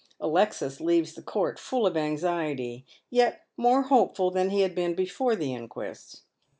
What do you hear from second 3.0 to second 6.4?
yet more hopeful than he had been before the inquest.